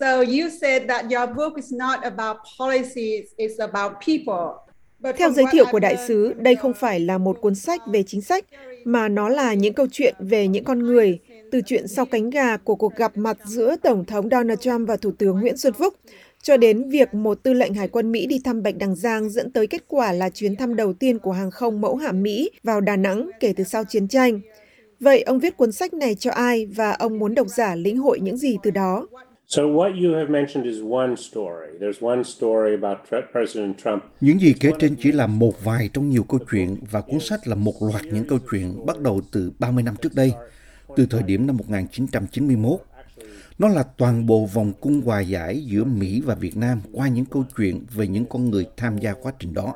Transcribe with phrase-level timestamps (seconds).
[0.00, 4.64] So you said that your book is not about policies, it's about people.
[5.16, 8.20] Theo giới thiệu của đại sứ, đây không phải là một cuốn sách về chính
[8.22, 8.44] sách,
[8.84, 11.18] mà nó là những câu chuyện về những con người,
[11.52, 14.96] từ chuyện sau cánh gà của cuộc gặp mặt giữa Tổng thống Donald Trump và
[14.96, 15.94] Thủ tướng Nguyễn Xuân Phúc,
[16.42, 19.52] cho đến việc một tư lệnh Hải quân Mỹ đi thăm Bạch Đằng Giang dẫn
[19.52, 22.80] tới kết quả là chuyến thăm đầu tiên của hàng không mẫu hạm Mỹ vào
[22.80, 24.40] Đà Nẵng kể từ sau chiến tranh.
[25.00, 28.20] Vậy ông viết cuốn sách này cho ai và ông muốn độc giả lĩnh hội
[28.20, 29.06] những gì từ đó?
[29.46, 31.78] So what you have mentioned is one story.
[31.80, 32.98] There's one story about
[33.32, 34.04] President Trump.
[34.20, 37.48] Những gì kể trên chỉ là một vài trong nhiều câu chuyện và cuốn sách
[37.48, 40.32] là một loạt những câu chuyện bắt đầu từ 30 năm trước đây,
[40.96, 42.80] từ thời điểm năm 1991.
[43.58, 47.24] Nó là toàn bộ vòng cung hòa giải giữa Mỹ và Việt Nam qua những
[47.24, 49.74] câu chuyện về những con người tham gia quá trình đó.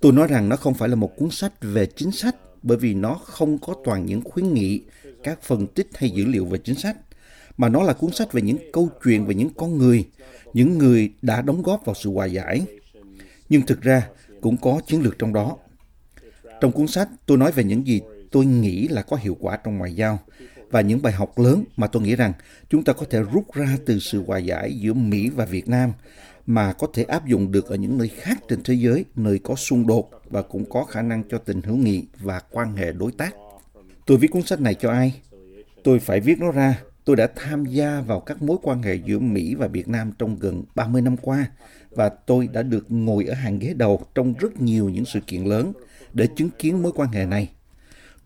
[0.00, 2.94] Tôi nói rằng nó không phải là một cuốn sách về chính sách bởi vì
[2.94, 4.80] nó không có toàn những khuyến nghị,
[5.22, 6.96] các phân tích hay dữ liệu về chính sách
[7.56, 10.04] mà nó là cuốn sách về những câu chuyện về những con người,
[10.52, 12.66] những người đã đóng góp vào sự hòa giải.
[13.48, 14.08] Nhưng thực ra
[14.40, 15.56] cũng có chiến lược trong đó.
[16.60, 19.78] Trong cuốn sách, tôi nói về những gì tôi nghĩ là có hiệu quả trong
[19.78, 20.18] ngoại giao
[20.70, 22.32] và những bài học lớn mà tôi nghĩ rằng
[22.68, 25.92] chúng ta có thể rút ra từ sự hòa giải giữa Mỹ và Việt Nam
[26.46, 29.54] mà có thể áp dụng được ở những nơi khác trên thế giới, nơi có
[29.54, 33.12] xung đột và cũng có khả năng cho tình hữu nghị và quan hệ đối
[33.12, 33.34] tác.
[34.06, 35.20] Tôi viết cuốn sách này cho ai?
[35.84, 39.18] Tôi phải viết nó ra Tôi đã tham gia vào các mối quan hệ giữa
[39.18, 41.46] Mỹ và Việt Nam trong gần 30 năm qua
[41.90, 45.44] và tôi đã được ngồi ở hàng ghế đầu trong rất nhiều những sự kiện
[45.44, 45.72] lớn
[46.12, 47.50] để chứng kiến mối quan hệ này.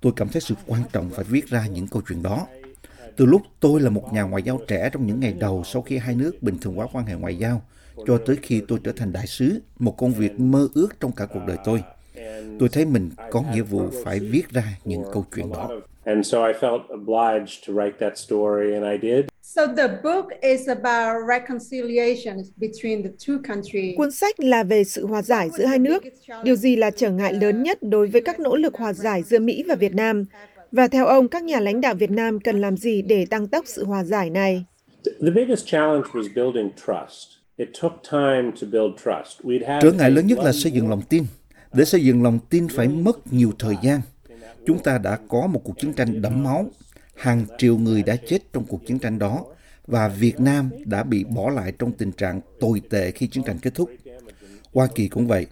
[0.00, 2.46] Tôi cảm thấy sự quan trọng phải viết ra những câu chuyện đó.
[3.16, 5.98] Từ lúc tôi là một nhà ngoại giao trẻ trong những ngày đầu sau khi
[5.98, 7.62] hai nước bình thường hóa quan hệ ngoại giao,
[8.06, 11.26] cho tới khi tôi trở thành đại sứ, một công việc mơ ước trong cả
[11.26, 11.82] cuộc đời tôi.
[12.58, 15.70] Tôi thấy mình có nghĩa vụ phải viết ra những câu chuyện đó.
[16.04, 19.24] And so I felt obliged to write that story, and I did.
[19.42, 23.96] So the book is about reconciliation between the two countries.
[23.96, 26.02] Cuốn sách là về sự hòa giải giữa hai nước.
[26.44, 29.38] Điều gì là trở ngại lớn nhất đối với các nỗ lực hòa giải giữa
[29.38, 30.25] Mỹ và Việt Nam?
[30.72, 33.64] Và theo ông, các nhà lãnh đạo Việt Nam cần làm gì để tăng tốc
[33.66, 34.64] sự hòa giải này?
[35.04, 37.28] The biggest challenge was building trust.
[37.56, 39.41] It took time to build trust.
[39.42, 41.25] We'd had Trở ngại lớn nhất là xây dựng lòng tin.
[41.72, 44.00] Để xây dựng lòng tin phải mất nhiều thời gian
[44.66, 46.71] chúng ta đã có một cuộc chiến tranh đẫm máu.
[47.15, 49.44] Hàng triệu người đã chết trong cuộc chiến tranh đó
[49.87, 53.59] và Việt Nam đã bị bỏ lại trong tình trạng tồi tệ khi chiến tranh
[53.59, 53.91] kết thúc.
[54.72, 55.47] Hoa Kỳ cũng vậy.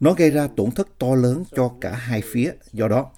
[0.00, 2.52] Nó gây ra tổn thất to lớn cho cả hai phía.
[2.72, 3.10] Do đó,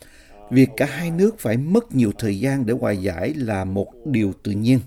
[0.50, 4.32] việc cả hai nước phải mất nhiều thời gian để hòa giải là một điều
[4.42, 4.80] tự nhiên.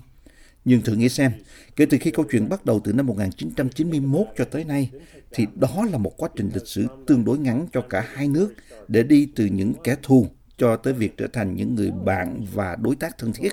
[0.64, 1.32] Nhưng thử nghĩ xem,
[1.76, 4.90] kể từ khi câu chuyện bắt đầu từ năm 1991 cho tới nay,
[5.32, 8.54] thì đó là một quá trình lịch sử tương đối ngắn cho cả hai nước
[8.88, 12.76] để đi từ những kẻ thù cho tới việc trở thành những người bạn và
[12.76, 13.52] đối tác thân thiết.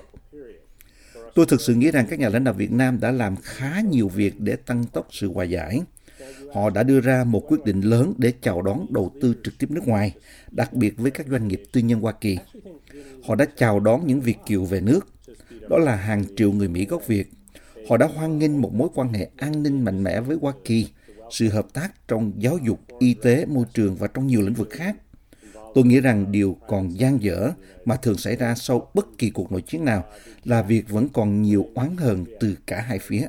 [1.35, 4.07] Tôi thực sự nghĩ rằng các nhà lãnh đạo Việt Nam đã làm khá nhiều
[4.07, 5.81] việc để tăng tốc sự hòa giải.
[6.53, 9.71] Họ đã đưa ra một quyết định lớn để chào đón đầu tư trực tiếp
[9.71, 10.13] nước ngoài,
[10.51, 12.37] đặc biệt với các doanh nghiệp tư nhân Hoa Kỳ.
[13.27, 15.07] Họ đã chào đón những Việt kiều về nước.
[15.69, 17.27] Đó là hàng triệu người Mỹ gốc Việt.
[17.89, 20.87] Họ đã hoan nghênh một mối quan hệ an ninh mạnh mẽ với Hoa Kỳ,
[21.31, 24.69] sự hợp tác trong giáo dục, y tế, môi trường và trong nhiều lĩnh vực
[24.71, 24.95] khác.
[25.75, 27.51] Tôi nghĩ rằng điều còn gian dở
[27.85, 30.03] mà thường xảy ra sau bất kỳ cuộc nội chiến nào
[30.43, 33.27] là việc vẫn còn nhiều oán hờn từ cả hai phía.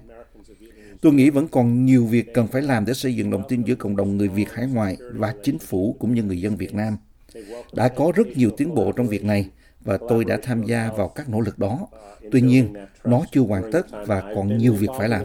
[1.00, 3.74] Tôi nghĩ vẫn còn nhiều việc cần phải làm để xây dựng lòng tin giữa
[3.74, 6.96] cộng đồng người Việt hải ngoại và chính phủ cũng như người dân Việt Nam.
[7.72, 11.08] Đã có rất nhiều tiến bộ trong việc này và tôi đã tham gia vào
[11.08, 11.86] các nỗ lực đó.
[12.32, 12.74] Tuy nhiên,
[13.04, 15.22] nó chưa hoàn tất và còn nhiều việc phải làm.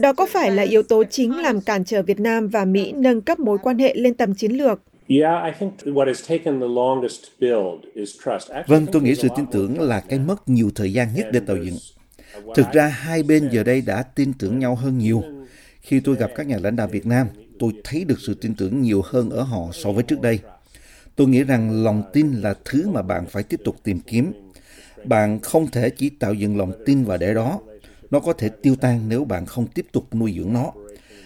[0.00, 3.20] Đó có phải là yếu tố chính làm cản trở Việt Nam và Mỹ nâng
[3.20, 4.80] cấp mối quan hệ lên tầm chiến lược?
[8.66, 11.56] Vâng, tôi nghĩ sự tin tưởng là cái mất nhiều thời gian nhất để tạo
[11.56, 11.76] dựng.
[12.54, 15.22] Thực ra hai bên giờ đây đã tin tưởng nhau hơn nhiều.
[15.80, 17.26] Khi tôi gặp các nhà lãnh đạo Việt Nam,
[17.58, 20.38] tôi thấy được sự tin tưởng nhiều hơn ở họ so với trước đây.
[21.18, 24.32] Tôi nghĩ rằng lòng tin là thứ mà bạn phải tiếp tục tìm kiếm
[25.04, 27.60] bạn không thể chỉ tạo dựng lòng tin và để đó.
[28.10, 30.72] Nó có thể tiêu tan nếu bạn không tiếp tục nuôi dưỡng nó.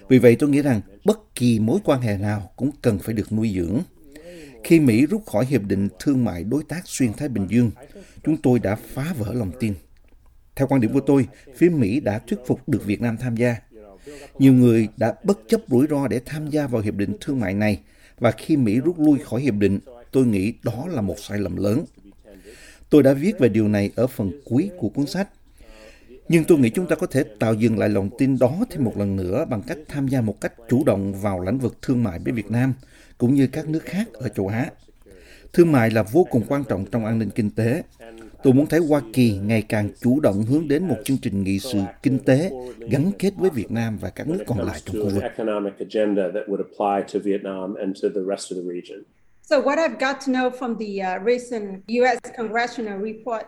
[0.08, 3.32] Vì vậy tôi nghĩ rằng bất kỳ mối quan hệ nào cũng cần phải được
[3.32, 3.78] nuôi dưỡng.
[4.64, 7.70] Khi Mỹ rút khỏi Hiệp định Thương mại Đối tác Xuyên Thái Bình Dương,
[8.24, 9.74] chúng tôi đã phá vỡ lòng tin.
[10.56, 13.56] Theo quan điểm của tôi, phía Mỹ đã thuyết phục được Việt Nam tham gia.
[14.38, 17.54] Nhiều người đã bất chấp rủi ro để tham gia vào hiệp định thương mại
[17.54, 17.80] này
[18.22, 19.78] và khi Mỹ rút lui khỏi hiệp định,
[20.12, 21.84] tôi nghĩ đó là một sai lầm lớn.
[22.90, 25.28] Tôi đã viết về điều này ở phần cuối của cuốn sách.
[26.28, 28.98] Nhưng tôi nghĩ chúng ta có thể tạo dựng lại lòng tin đó thêm một
[28.98, 32.18] lần nữa bằng cách tham gia một cách chủ động vào lĩnh vực thương mại
[32.18, 32.74] với Việt Nam,
[33.18, 34.70] cũng như các nước khác ở châu Á.
[35.52, 37.82] Thương mại là vô cùng quan trọng trong an ninh kinh tế.
[38.42, 41.58] Tôi muốn thấy Hoa Kỳ ngày càng chủ động hướng đến một chương trình nghị
[41.58, 42.50] sự kinh tế
[42.90, 45.22] gắn kết với Việt Nam và các nước còn lại trong khu vực.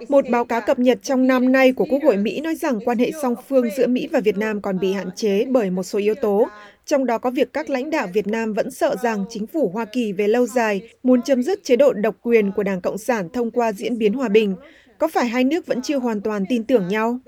[0.08, 2.98] Một báo cáo cập nhật trong năm nay của Quốc hội Mỹ nói rằng quan
[2.98, 5.98] hệ song phương giữa Mỹ và Việt Nam còn bị hạn chế bởi một số
[5.98, 6.48] yếu tố,
[6.84, 9.84] trong đó có việc các lãnh đạo Việt Nam vẫn sợ rằng chính phủ Hoa
[9.84, 13.28] Kỳ về lâu dài muốn chấm dứt chế độ độc quyền của Đảng Cộng sản
[13.32, 14.56] thông qua diễn biến hòa bình.
[14.98, 17.18] Có phải hai nước vẫn chưa hoàn toàn tin tưởng nhau?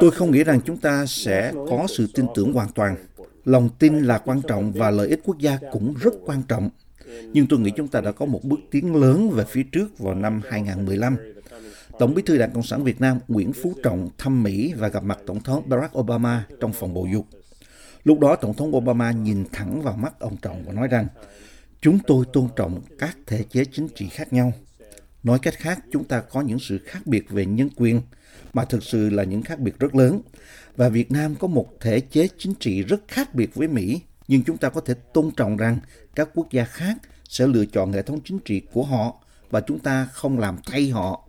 [0.00, 2.96] Tôi không nghĩ rằng chúng ta sẽ có sự tin tưởng hoàn toàn.
[3.44, 6.70] Lòng tin là quan trọng và lợi ích quốc gia cũng rất quan trọng.
[7.32, 10.14] Nhưng tôi nghĩ chúng ta đã có một bước tiến lớn về phía trước vào
[10.14, 11.16] năm 2015.
[11.98, 15.04] Tổng bí thư Đảng Cộng sản Việt Nam Nguyễn Phú Trọng thăm Mỹ và gặp
[15.04, 17.26] mặt Tổng thống Barack Obama trong phòng bầu dục.
[18.04, 21.06] Lúc đó Tổng thống Obama nhìn thẳng vào mắt ông Trọng và nói rằng
[21.82, 24.52] chúng tôi tôn trọng các thể chế chính trị khác nhau.
[25.22, 28.00] Nói cách khác, chúng ta có những sự khác biệt về nhân quyền,
[28.52, 30.20] mà thực sự là những khác biệt rất lớn.
[30.76, 34.42] Và Việt Nam có một thể chế chính trị rất khác biệt với Mỹ, nhưng
[34.42, 35.78] chúng ta có thể tôn trọng rằng
[36.14, 36.96] các quốc gia khác
[37.28, 39.14] sẽ lựa chọn hệ thống chính trị của họ
[39.50, 41.28] và chúng ta không làm thay họ.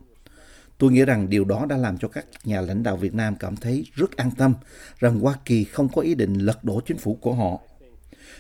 [0.78, 3.56] Tôi nghĩ rằng điều đó đã làm cho các nhà lãnh đạo Việt Nam cảm
[3.56, 4.54] thấy rất an tâm
[5.00, 7.60] rằng Hoa Kỳ không có ý định lật đổ chính phủ của họ.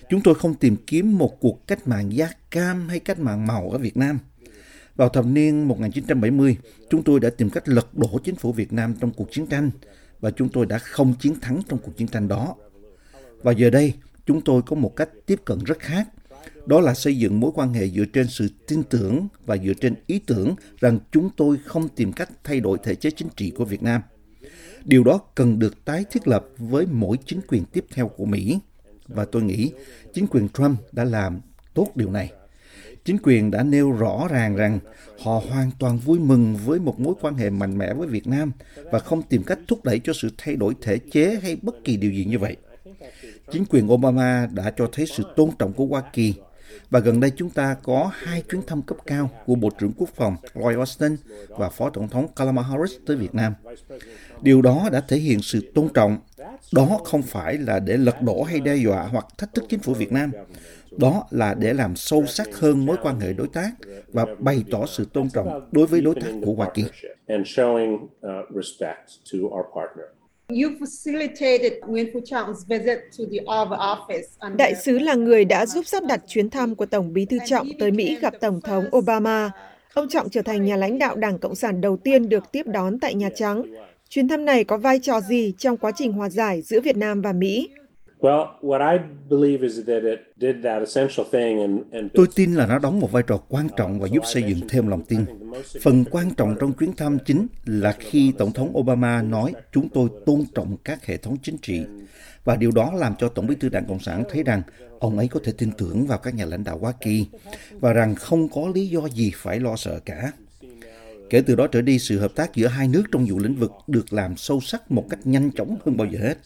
[0.09, 3.69] Chúng tôi không tìm kiếm một cuộc cách mạng da cam hay cách mạng màu
[3.69, 4.19] ở Việt Nam.
[4.95, 6.57] Vào thập niên 1970,
[6.89, 9.71] chúng tôi đã tìm cách lật đổ chính phủ Việt Nam trong cuộc chiến tranh
[10.19, 12.55] và chúng tôi đã không chiến thắng trong cuộc chiến tranh đó.
[13.41, 13.93] Và giờ đây,
[14.25, 16.07] chúng tôi có một cách tiếp cận rất khác.
[16.65, 19.95] Đó là xây dựng mối quan hệ dựa trên sự tin tưởng và dựa trên
[20.07, 23.65] ý tưởng rằng chúng tôi không tìm cách thay đổi thể chế chính trị của
[23.65, 24.01] Việt Nam.
[24.85, 28.59] Điều đó cần được tái thiết lập với mỗi chính quyền tiếp theo của Mỹ.
[29.13, 29.71] Và tôi nghĩ
[30.13, 31.41] chính quyền Trump đã làm
[31.73, 32.31] tốt điều này.
[33.05, 34.79] Chính quyền đã nêu rõ ràng rằng
[35.23, 38.51] họ hoàn toàn vui mừng với một mối quan hệ mạnh mẽ với Việt Nam
[38.91, 41.97] và không tìm cách thúc đẩy cho sự thay đổi thể chế hay bất kỳ
[41.97, 42.57] điều gì như vậy.
[43.51, 46.33] Chính quyền Obama đã cho thấy sự tôn trọng của Hoa Kỳ
[46.89, 50.09] và gần đây chúng ta có hai chuyến thăm cấp cao của Bộ trưởng Quốc
[50.15, 51.15] phòng Lloyd Austin
[51.47, 53.53] và Phó Tổng thống Kamala Harris tới Việt Nam.
[54.41, 56.17] Điều đó đã thể hiện sự tôn trọng.
[56.71, 59.93] Đó không phải là để lật đổ hay đe dọa hoặc thách thức chính phủ
[59.93, 60.31] Việt Nam.
[60.97, 63.71] Đó là để làm sâu sắc hơn mối quan hệ đối tác
[64.07, 66.83] và bày tỏ sự tôn trọng đối với đối tác của Hoa Kỳ.
[74.57, 77.67] Đại sứ là người đã giúp sắp đặt chuyến thăm của Tổng bí thư Trọng
[77.79, 79.51] tới Mỹ gặp Tổng thống Obama.
[79.93, 82.99] Ông Trọng trở thành nhà lãnh đạo Đảng Cộng sản đầu tiên được tiếp đón
[82.99, 83.63] tại Nhà Trắng.
[84.13, 87.21] Chuyến thăm này có vai trò gì trong quá trình hòa giải giữa Việt Nam
[87.21, 87.69] và Mỹ?
[92.13, 94.87] Tôi tin là nó đóng một vai trò quan trọng và giúp xây dựng thêm
[94.87, 95.25] lòng tin.
[95.81, 100.09] Phần quan trọng trong chuyến thăm chính là khi Tổng thống Obama nói chúng tôi
[100.25, 101.81] tôn trọng các hệ thống chính trị.
[102.43, 104.61] Và điều đó làm cho Tổng bí thư Đảng Cộng sản thấy rằng
[104.99, 107.25] ông ấy có thể tin tưởng vào các nhà lãnh đạo Hoa Kỳ
[107.71, 110.31] và rằng không có lý do gì phải lo sợ cả.
[111.33, 113.71] Kể từ đó trở đi, sự hợp tác giữa hai nước trong nhiều lĩnh vực
[113.87, 116.37] được làm sâu sắc một cách nhanh chóng hơn bao giờ hết.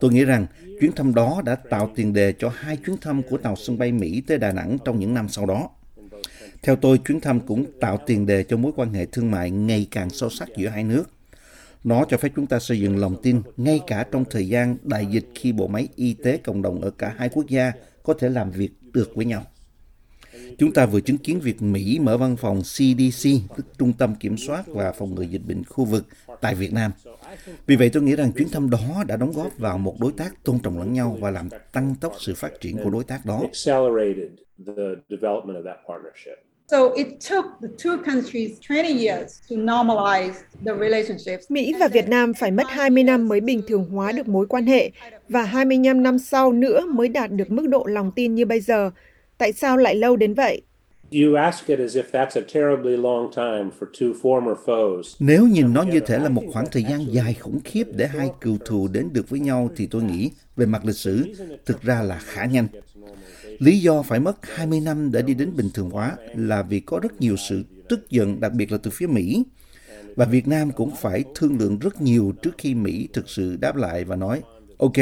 [0.00, 0.46] Tôi nghĩ rằng
[0.80, 3.92] chuyến thăm đó đã tạo tiền đề cho hai chuyến thăm của tàu sân bay
[3.92, 5.70] Mỹ tới Đà Nẵng trong những năm sau đó.
[6.62, 9.88] Theo tôi, chuyến thăm cũng tạo tiền đề cho mối quan hệ thương mại ngày
[9.90, 11.04] càng sâu sắc giữa hai nước.
[11.84, 15.06] Nó cho phép chúng ta xây dựng lòng tin ngay cả trong thời gian đại
[15.06, 18.28] dịch khi bộ máy y tế cộng đồng ở cả hai quốc gia có thể
[18.28, 19.46] làm việc được với nhau.
[20.58, 24.36] Chúng ta vừa chứng kiến việc Mỹ mở văn phòng CDC, tức Trung tâm Kiểm
[24.36, 26.04] soát và Phòng ngừa Dịch bệnh khu vực
[26.40, 26.90] tại Việt Nam.
[27.66, 30.44] Vì vậy tôi nghĩ rằng chuyến thăm đó đã đóng góp vào một đối tác
[30.44, 33.42] tôn trọng lẫn nhau và làm tăng tốc sự phát triển của đối tác đó.
[36.70, 40.32] So it took the two countries 20 years to normalize
[40.66, 41.50] the relationships.
[41.50, 44.66] Mỹ và Việt Nam phải mất 20 năm mới bình thường hóa được mối quan
[44.66, 44.90] hệ
[45.28, 48.90] và 25 năm sau nữa mới đạt được mức độ lòng tin như bây giờ.
[49.38, 50.62] Tại sao lại lâu đến vậy?
[55.18, 58.30] Nếu nhìn nó như thể là một khoảng thời gian dài khủng khiếp để hai
[58.40, 61.34] cựu thù đến được với nhau thì tôi nghĩ về mặt lịch sử
[61.66, 62.66] thực ra là khá nhanh.
[63.58, 67.00] Lý do phải mất 20 năm để đi đến bình thường hóa là vì có
[67.02, 69.44] rất nhiều sự tức giận đặc biệt là từ phía Mỹ.
[70.16, 73.76] Và Việt Nam cũng phải thương lượng rất nhiều trước khi Mỹ thực sự đáp
[73.76, 74.42] lại và nói
[74.78, 74.96] OK,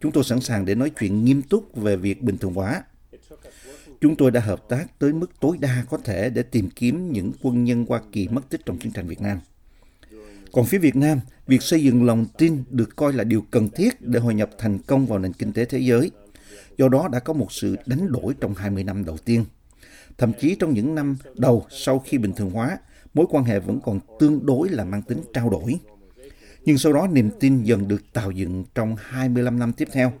[0.00, 2.82] chúng tôi sẵn sàng để nói chuyện nghiêm túc về việc bình thường hóa
[4.02, 7.32] Chúng tôi đã hợp tác tới mức tối đa có thể để tìm kiếm những
[7.42, 9.40] quân nhân Hoa Kỳ mất tích trong chiến tranh Việt Nam.
[10.52, 14.00] Còn phía Việt Nam, việc xây dựng lòng tin được coi là điều cần thiết
[14.00, 16.10] để hội nhập thành công vào nền kinh tế thế giới.
[16.76, 19.44] Do đó đã có một sự đánh đổi trong 20 năm đầu tiên.
[20.18, 22.78] Thậm chí trong những năm đầu sau khi bình thường hóa,
[23.14, 25.78] mối quan hệ vẫn còn tương đối là mang tính trao đổi.
[26.64, 30.12] Nhưng sau đó niềm tin dần được tạo dựng trong 25 năm tiếp theo.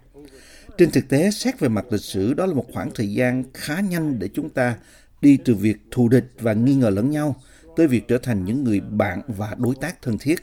[0.78, 3.80] Trên thực tế, xét về mặt lịch sử, đó là một khoảng thời gian khá
[3.80, 4.76] nhanh để chúng ta
[5.20, 7.36] đi từ việc thù địch và nghi ngờ lẫn nhau
[7.76, 10.38] tới việc trở thành những người bạn và đối tác thân thiết.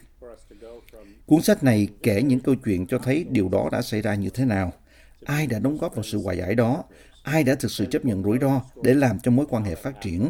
[1.25, 4.29] Cuốn sách này kể những câu chuyện cho thấy điều đó đã xảy ra như
[4.29, 4.73] thế nào,
[5.25, 6.83] ai đã đóng góp vào sự hòa giải đó,
[7.23, 10.01] ai đã thực sự chấp nhận rủi ro để làm cho mối quan hệ phát
[10.01, 10.29] triển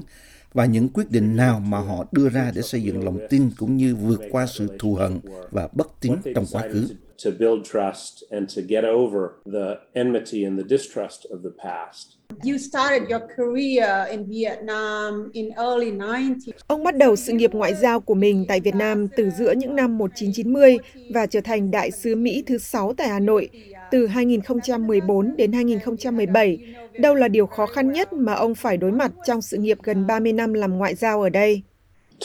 [0.53, 3.77] và những quyết định nào mà họ đưa ra để xây dựng lòng tin cũng
[3.77, 5.20] như vượt qua sự thù hận
[5.51, 6.88] và bất tín trong quá khứ.
[7.23, 12.19] To build trust and to get over the enmity and the distrust of the past.
[12.43, 16.51] You started your career in Vietnam in early 90s.
[16.67, 19.75] Ông bắt đầu sự nghiệp ngoại giao của mình tại Việt Nam từ giữa những
[19.75, 20.77] năm 1990
[21.13, 23.49] và trở thành đại sứ Mỹ thứ sáu tại Hà Nội
[23.91, 26.57] từ 2014 đến 2017.
[26.99, 30.07] Đâu là điều khó khăn nhất mà ông phải đối mặt trong sự nghiệp gần
[30.07, 31.61] 30 năm làm ngoại giao ở đây?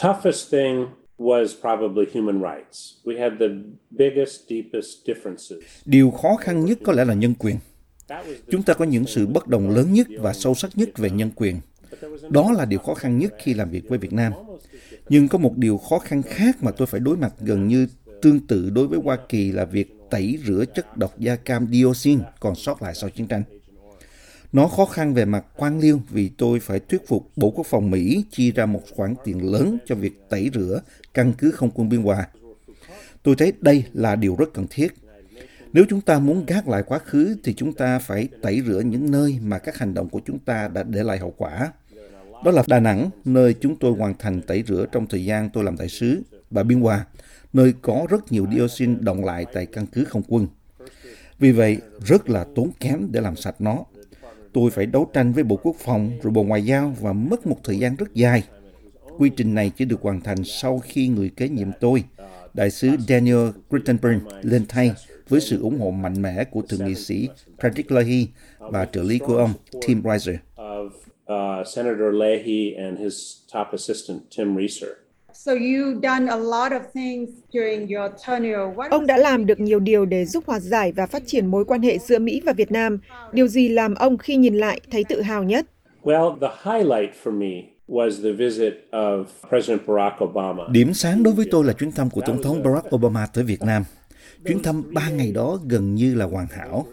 [0.02, 0.86] Toughest thing
[1.18, 2.94] was probably human rights.
[3.04, 3.48] We had the
[3.90, 5.58] biggest, deepest differences.
[5.84, 7.56] Điều khó khăn nhất có lẽ là nhân quyền.
[8.50, 11.30] Chúng ta có những sự bất đồng lớn nhất và sâu sắc nhất về nhân
[11.36, 11.56] quyền.
[12.30, 14.32] Đó là điều khó khăn nhất khi làm việc với Việt Nam.
[15.08, 17.86] Nhưng có một điều khó khăn khác mà tôi phải đối mặt gần như
[18.22, 22.20] tương tự đối với Hoa Kỳ là việc tẩy rửa chất độc da cam dioxin
[22.40, 23.42] còn sót lại sau chiến tranh.
[24.54, 27.90] Nó khó khăn về mặt quan liêu vì tôi phải thuyết phục Bộ Quốc phòng
[27.90, 30.80] Mỹ chi ra một khoản tiền lớn cho việc tẩy rửa
[31.14, 32.28] căn cứ không quân biên hòa.
[33.22, 34.94] Tôi thấy đây là điều rất cần thiết.
[35.72, 39.10] Nếu chúng ta muốn gác lại quá khứ thì chúng ta phải tẩy rửa những
[39.10, 41.72] nơi mà các hành động của chúng ta đã để lại hậu quả.
[42.44, 45.64] Đó là Đà Nẵng, nơi chúng tôi hoàn thành tẩy rửa trong thời gian tôi
[45.64, 47.06] làm đại sứ, và Biên Hòa,
[47.52, 50.46] nơi có rất nhiều dioxin động lại tại căn cứ không quân.
[51.38, 53.84] Vì vậy, rất là tốn kém để làm sạch nó.
[54.54, 57.56] Tôi phải đấu tranh với Bộ Quốc phòng rồi Bộ Ngoại giao và mất một
[57.64, 58.42] thời gian rất dài.
[59.18, 62.04] Quy trình này chỉ được hoàn thành sau khi người kế nhiệm tôi,
[62.54, 64.92] đại sứ Daniel Crittenburn, lên thay
[65.28, 69.18] với sự ủng hộ mạnh mẽ của thượng nghị sĩ Patrick Leahy và trợ lý
[69.18, 69.50] của ông
[69.86, 70.36] Tim Reiser.
[71.24, 74.90] Uh, Senator Leahy and his top assistant Tim Reiser.
[75.34, 78.74] So you done a lot of things during your tenure.
[78.76, 81.64] What Ông đã làm được nhiều điều để giúp hòa giải và phát triển mối
[81.64, 82.98] quan hệ giữa Mỹ và Việt Nam.
[83.32, 85.66] Điều gì làm ông khi nhìn lại thấy tự hào nhất?
[86.02, 90.62] Well, the highlight for me was the visit of President Barack Obama.
[90.70, 93.62] Điểm sáng đối với tôi là chuyến thăm của Tổng thống Barack Obama tới Việt
[93.62, 93.84] Nam.
[94.46, 96.86] Chuyến thăm ba ngày đó gần như là hoàn hảo.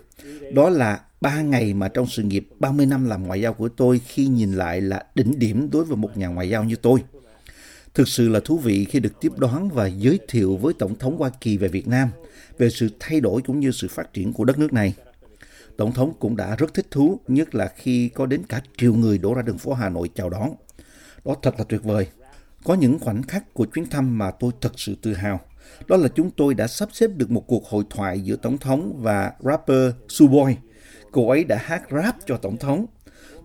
[0.53, 4.01] Đó là ba ngày mà trong sự nghiệp 30 năm làm ngoại giao của tôi
[4.07, 6.99] khi nhìn lại là đỉnh điểm đối với một nhà ngoại giao như tôi.
[7.93, 11.17] Thực sự là thú vị khi được tiếp đón và giới thiệu với Tổng thống
[11.17, 12.09] Hoa Kỳ về Việt Nam
[12.57, 14.93] về sự thay đổi cũng như sự phát triển của đất nước này.
[15.77, 19.17] Tổng thống cũng đã rất thích thú, nhất là khi có đến cả triệu người
[19.17, 20.49] đổ ra đường phố Hà Nội chào đón.
[21.25, 22.07] Đó thật là tuyệt vời.
[22.63, 25.39] Có những khoảnh khắc của chuyến thăm mà tôi thật sự tự hào.
[25.87, 28.93] Đó là chúng tôi đã sắp xếp được một cuộc hội thoại giữa Tổng thống
[29.01, 30.55] và rapper Suboy.
[31.11, 32.85] Cô ấy đã hát rap cho Tổng thống.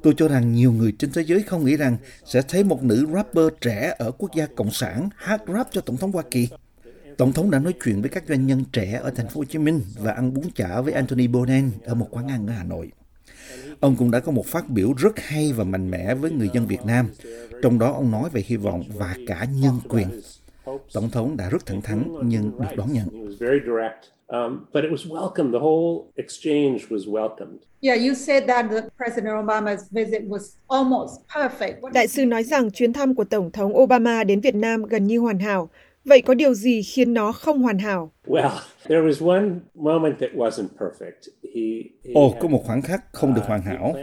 [0.06, 3.06] Tôi cho rằng nhiều người trên thế giới không nghĩ rằng sẽ thấy một nữ
[3.14, 6.48] rapper trẻ ở quốc gia Cộng sản hát rap cho Tổng thống Hoa Kỳ.
[7.16, 9.58] Tổng thống đã nói chuyện với các doanh nhân trẻ ở thành phố Hồ Chí
[9.58, 12.92] Minh và ăn bún chả với Anthony Bourdain ở một quán ăn ở Hà Nội.
[13.80, 16.66] Ông cũng đã có một phát biểu rất hay và mạnh mẽ với người dân
[16.66, 17.08] Việt Nam,
[17.62, 20.20] trong đó ông nói về hy vọng và cả nhân quyền.
[20.93, 23.05] Tổng thống đã rất thẳng thắn nhưng được đón nhận.
[23.12, 25.52] He was very direct, um, but it was welcomed.
[25.52, 27.59] The whole exchange was welcomed.
[27.83, 31.81] Yeah, you said that the President Obama's visit was almost perfect.
[31.81, 35.07] What Đại sứ nói rằng chuyến thăm của Tổng thống Obama đến Việt Nam gần
[35.07, 35.69] như hoàn hảo.
[36.05, 38.11] Vậy có điều gì khiến nó không hoàn hảo?
[38.26, 38.50] Well,
[38.88, 41.28] there was one moment that wasn't perfect.
[41.55, 41.61] He,
[42.05, 43.95] he Ồ, had- có một khoảnh khắc không được hoàn hảo.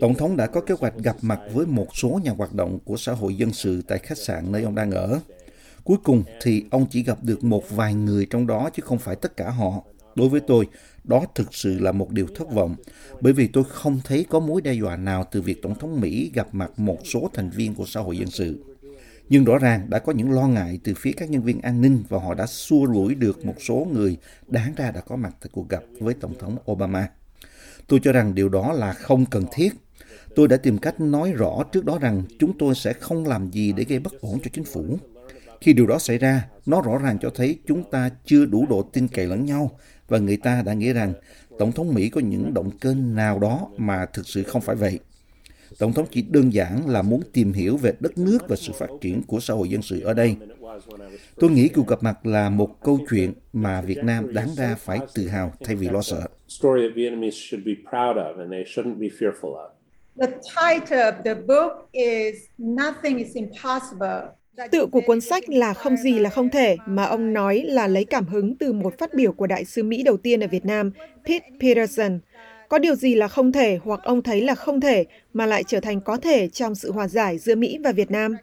[0.00, 2.96] Tổng thống đã có kế hoạch gặp mặt với một số nhà hoạt động của
[2.96, 5.20] xã hội dân sự tại khách sạn nơi ông đang ở.
[5.84, 9.16] Cuối cùng thì ông chỉ gặp được một vài người trong đó chứ không phải
[9.16, 9.82] tất cả họ.
[10.14, 10.66] Đối với tôi,
[11.04, 12.76] đó thực sự là một điều thất vọng,
[13.20, 16.30] bởi vì tôi không thấy có mối đe dọa nào từ việc Tổng thống Mỹ
[16.34, 18.64] gặp mặt một số thành viên của xã hội dân sự.
[19.28, 22.02] Nhưng rõ ràng đã có những lo ngại từ phía các nhân viên an ninh
[22.08, 25.50] và họ đã xua đuổi được một số người đáng ra đã có mặt tại
[25.52, 27.08] cuộc gặp với Tổng thống Obama.
[27.86, 29.72] Tôi cho rằng điều đó là không cần thiết.
[30.36, 33.72] Tôi đã tìm cách nói rõ trước đó rằng chúng tôi sẽ không làm gì
[33.72, 34.98] để gây bất ổn cho chính phủ.
[35.62, 38.82] Khi điều đó xảy ra, nó rõ ràng cho thấy chúng ta chưa đủ độ
[38.92, 39.78] tin cậy lẫn nhau
[40.08, 41.12] và người ta đã nghĩ rằng
[41.58, 44.98] Tổng thống Mỹ có những động cơ nào đó mà thực sự không phải vậy.
[45.78, 48.90] Tổng thống chỉ đơn giản là muốn tìm hiểu về đất nước và sự phát
[49.00, 50.36] triển của xã hội dân sự ở đây.
[51.36, 54.98] Tôi nghĩ cuộc gặp mặt là một câu chuyện mà Việt Nam đáng ra phải
[55.14, 56.28] tự hào thay vì lo sợ.
[60.20, 64.41] The title of the book is Nothing is Impossible.
[64.70, 68.04] Tự của cuốn sách là Không gì là không thể, mà ông nói là lấy
[68.04, 70.90] cảm hứng từ một phát biểu của đại sứ Mỹ đầu tiên ở Việt Nam,
[71.26, 72.18] Pete Peterson.
[72.68, 75.80] Có điều gì là không thể hoặc ông thấy là không thể mà lại trở
[75.80, 78.36] thành có thể trong sự hòa giải giữa Mỹ và Việt Nam?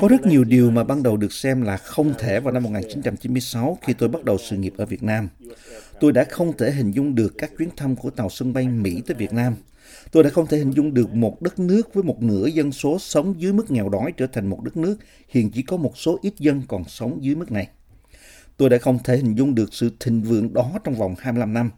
[0.00, 3.78] Có rất nhiều điều mà ban đầu được xem là không thể vào năm 1996
[3.82, 5.28] khi tôi bắt đầu sự nghiệp ở Việt Nam.
[6.00, 9.02] Tôi đã không thể hình dung được các chuyến thăm của tàu sân bay Mỹ
[9.06, 9.54] tới Việt Nam.
[10.12, 12.98] Tôi đã không thể hình dung được một đất nước với một nửa dân số
[12.98, 14.96] sống dưới mức nghèo đói trở thành một đất nước
[15.28, 17.68] hiện chỉ có một số ít dân còn sống dưới mức này.
[18.56, 21.70] Tôi đã không thể hình dung được sự thịnh vượng đó trong vòng 25 năm.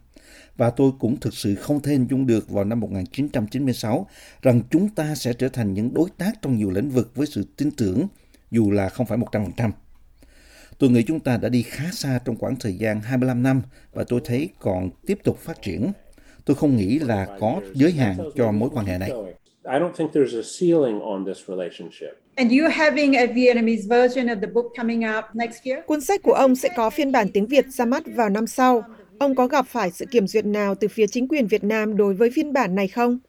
[0.57, 4.07] Và tôi cũng thực sự không thể hình dung được vào năm 1996
[4.41, 7.45] rằng chúng ta sẽ trở thành những đối tác trong nhiều lĩnh vực với sự
[7.57, 8.07] tin tưởng,
[8.51, 9.71] dù là không phải 100%.
[10.79, 13.61] Tôi nghĩ chúng ta đã đi khá xa trong khoảng thời gian 25 năm
[13.93, 15.91] và tôi thấy còn tiếp tục phát triển.
[16.49, 19.09] Tôi không nghĩ là có giới hạn cho mối quan hệ này.
[19.09, 22.21] I don't think there's a ceiling on this relationship.
[22.35, 25.79] And you having a Vietnamese version of the book coming up next year?
[25.85, 28.83] Cuốn sách của ông sẽ có phiên bản tiếng Việt ra mắt vào năm sau.
[29.19, 32.13] Ông có gặp phải sự kiểm duyệt nào từ phía chính quyền Việt Nam đối
[32.13, 33.19] với phiên bản này không?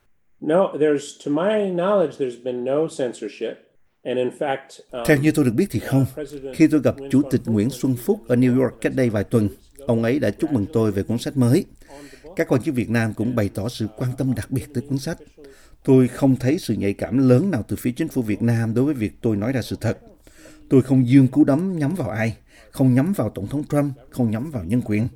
[0.41, 3.57] No, there's to my knowledge there's been no censorship.
[4.05, 6.07] Um, Theo như tôi được biết thì không.
[6.55, 9.49] Khi tôi gặp Chủ tịch Nguyễn Xuân Phúc ở New York cách đây vài tuần,
[9.87, 11.65] ông ấy đã chúc mừng tôi về cuốn sách mới.
[12.37, 14.99] Các quan chức Việt Nam cũng bày tỏ sự quan tâm đặc biệt tới cuốn
[14.99, 15.19] sách.
[15.85, 18.85] Tôi không thấy sự nhạy cảm lớn nào từ phía chính phủ Việt Nam đối
[18.85, 19.99] với việc tôi nói ra sự thật.
[20.69, 22.37] Tôi không dương cú đấm nhắm vào ai,
[22.71, 25.09] không nhắm vào Tổng thống Trump, không nhắm vào nhân quyền.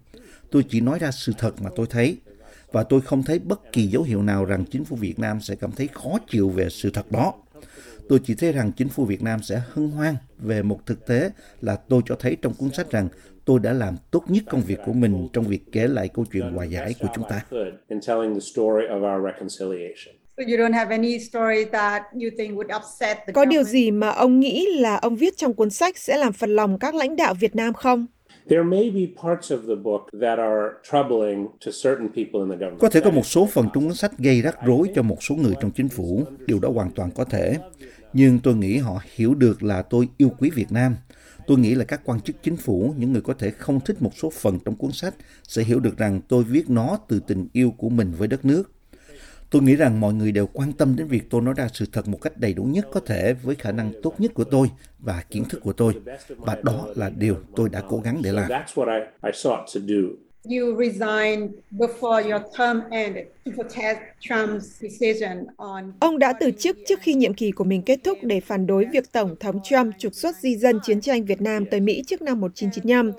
[0.50, 2.18] Tôi chỉ nói ra sự thật mà tôi thấy.
[2.72, 5.54] Và tôi không thấy bất kỳ dấu hiệu nào rằng chính phủ Việt Nam sẽ
[5.54, 7.34] cảm thấy khó chịu về sự thật đó.
[8.08, 11.30] Tôi chỉ thấy rằng chính phủ Việt Nam sẽ hân hoan về một thực tế
[11.60, 13.08] là tôi cho thấy trong cuốn sách rằng
[13.44, 16.50] tôi đã làm tốt nhất công việc của mình trong việc kể lại câu chuyện
[16.54, 17.40] hòa giải của chúng ta.
[23.34, 26.50] Có điều gì mà ông nghĩ là ông viết trong cuốn sách sẽ làm phật
[26.50, 28.06] lòng các lãnh đạo Việt Nam không?
[32.78, 35.34] Có thể có một số phần trong cuốn sách gây rắc rối cho một số
[35.34, 37.58] người trong chính phủ, điều đó hoàn toàn có thể.
[38.12, 40.96] Nhưng tôi nghĩ họ hiểu được là tôi yêu quý Việt Nam.
[41.46, 44.10] Tôi nghĩ là các quan chức chính phủ, những người có thể không thích một
[44.16, 47.70] số phần trong cuốn sách, sẽ hiểu được rằng tôi viết nó từ tình yêu
[47.78, 48.73] của mình với đất nước.
[49.50, 52.08] Tôi nghĩ rằng mọi người đều quan tâm đến việc tôi nói ra sự thật
[52.08, 55.24] một cách đầy đủ nhất có thể với khả năng tốt nhất của tôi và
[55.30, 55.94] kiến thức của tôi.
[56.28, 58.50] Và đó là điều tôi đã cố gắng để làm.
[60.50, 65.92] You resigned before your term ended to protest Trump's decision on...
[66.00, 68.84] Ông đã từ chức trước khi nhiệm kỳ của mình kết thúc để phản đối
[68.92, 72.22] việc Tổng thống Trump trục xuất di dân chiến tranh Việt Nam tới Mỹ trước
[72.22, 73.12] năm 1995.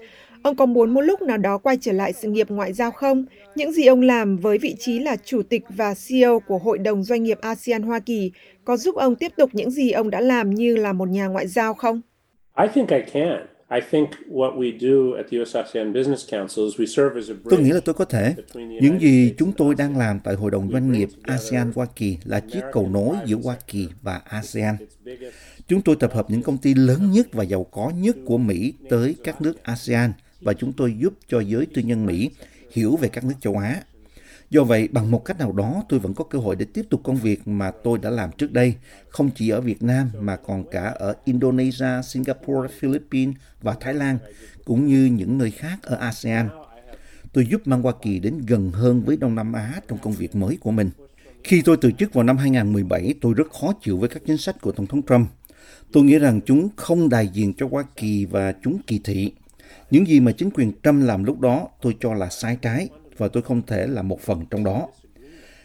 [0.45, 3.25] Ông có muốn một lúc nào đó quay trở lại sự nghiệp ngoại giao không?
[3.55, 7.03] Những gì ông làm với vị trí là chủ tịch và CEO của Hội đồng
[7.03, 8.31] Doanh nghiệp ASEAN Hoa Kỳ
[8.65, 11.47] có giúp ông tiếp tục những gì ông đã làm như là một nhà ngoại
[11.47, 12.01] giao không?
[12.61, 13.47] I think I can.
[17.49, 18.35] Tôi nghĩ là tôi có thể.
[18.81, 22.39] Những gì chúng tôi đang làm tại Hội đồng Doanh nghiệp ASEAN Hoa Kỳ là
[22.39, 24.75] chiếc cầu nối giữa Hoa Kỳ và ASEAN.
[25.67, 28.73] Chúng tôi tập hợp những công ty lớn nhất và giàu có nhất của Mỹ
[28.89, 30.11] tới các nước ASEAN
[30.45, 32.29] và chúng tôi giúp cho giới tư nhân Mỹ
[32.71, 33.81] hiểu về các nước châu Á.
[34.49, 37.01] Do vậy, bằng một cách nào đó, tôi vẫn có cơ hội để tiếp tục
[37.03, 38.75] công việc mà tôi đã làm trước đây,
[39.09, 44.17] không chỉ ở Việt Nam mà còn cả ở Indonesia, Singapore, Philippines và Thái Lan,
[44.65, 46.49] cũng như những nơi khác ở ASEAN.
[47.33, 50.35] Tôi giúp mang Hoa Kỳ đến gần hơn với Đông Nam Á trong công việc
[50.35, 50.89] mới của mình.
[51.43, 54.61] Khi tôi từ chức vào năm 2017, tôi rất khó chịu với các chính sách
[54.61, 55.29] của Tổng thống Trump.
[55.91, 59.31] Tôi nghĩ rằng chúng không đại diện cho Hoa Kỳ và chúng kỳ thị.
[59.91, 63.27] Những gì mà chính quyền Trump làm lúc đó tôi cho là sai trái và
[63.27, 64.87] tôi không thể là một phần trong đó.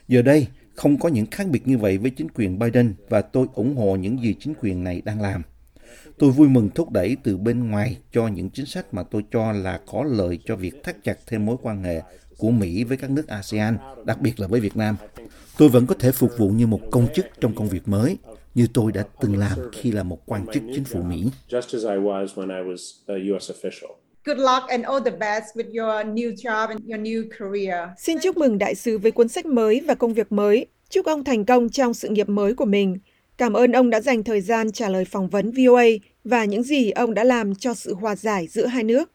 [0.09, 3.47] Giờ đây, không có những khác biệt như vậy với chính quyền Biden và tôi
[3.55, 5.43] ủng hộ những gì chính quyền này đang làm.
[6.19, 9.53] Tôi vui mừng thúc đẩy từ bên ngoài cho những chính sách mà tôi cho
[9.53, 12.03] là có lợi cho việc thắt chặt thêm mối quan hệ
[12.39, 14.97] của Mỹ với các nước ASEAN, đặc biệt là với Việt Nam.
[15.59, 18.17] Tôi vẫn có thể phục vụ như một công chức trong công việc mới,
[18.55, 21.25] như tôi đã từng làm khi là một quan chức chính phủ Mỹ.
[24.25, 27.89] Good luck and all the best with your new job and your new career.
[27.99, 30.67] Xin chúc mừng đại sứ với cuốn sách mới và công việc mới.
[30.89, 32.99] Chúc ông thành công trong sự nghiệp mới của mình.
[33.37, 35.85] Cảm ơn ông đã dành thời gian trả lời phỏng vấn VOA
[36.25, 39.11] và những gì ông đã làm cho sự hòa giải giữa hai nước.